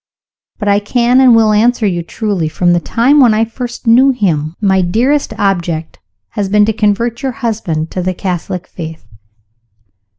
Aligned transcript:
"But 0.57 0.67
I 0.67 0.79
can, 0.79 1.21
and 1.21 1.35
will, 1.35 1.51
answer 1.53 1.85
you 1.85 2.01
truly. 2.01 2.49
From 2.49 2.73
the 2.73 2.79
time 2.79 3.19
when 3.19 3.35
I 3.35 3.45
first 3.45 3.85
knew 3.85 4.09
him, 4.09 4.55
my 4.59 4.81
dearest 4.81 5.31
object 5.37 5.99
has 6.29 6.49
been 6.49 6.65
to 6.65 6.73
convert 6.73 7.21
your 7.21 7.33
husband 7.33 7.91
to 7.91 8.01
the 8.01 8.15
Catholic 8.15 8.65
Faith." 8.65 9.05